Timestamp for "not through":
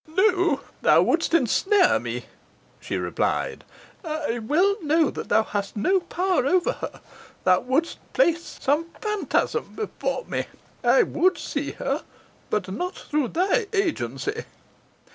12.73-13.27